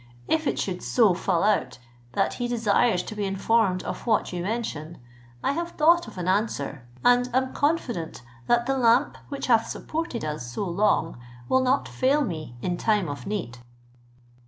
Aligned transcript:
If 0.27 0.47
it 0.47 0.57
should 0.57 0.81
so 0.81 1.13
fall 1.13 1.43
out, 1.43 1.77
that 2.13 2.33
he 2.41 2.47
desires 2.47 3.03
to 3.03 3.13
be 3.15 3.23
informed 3.25 3.83
of 3.83 4.07
what 4.07 4.33
you 4.33 4.41
mention, 4.41 4.97
I 5.43 5.51
have 5.51 5.73
thought 5.73 6.07
of 6.07 6.17
an 6.17 6.27
answer, 6.27 6.87
and 7.05 7.29
am 7.35 7.53
confident 7.53 8.23
that 8.47 8.65
the 8.65 8.79
lamp 8.79 9.15
which 9.29 9.45
hath 9.45 9.67
supported 9.67 10.25
us 10.25 10.51
so 10.51 10.65
long 10.65 11.19
will 11.47 11.61
not 11.61 11.87
fail 11.87 12.23
me 12.23 12.55
in 12.63 12.77
time 12.77 13.07
of 13.07 13.27
need." 13.27 13.59